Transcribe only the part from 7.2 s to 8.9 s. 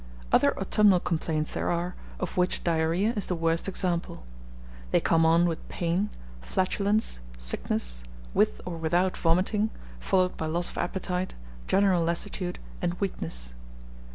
sickness, with or